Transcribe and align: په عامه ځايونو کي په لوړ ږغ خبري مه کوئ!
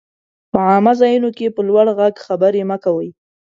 په 0.51 0.57
عامه 0.69 0.93
ځايونو 0.99 1.29
کي 1.37 1.47
په 1.55 1.61
لوړ 1.67 1.85
ږغ 1.97 2.15
خبري 2.25 2.61
مه 2.69 2.77
کوئ! 2.83 3.09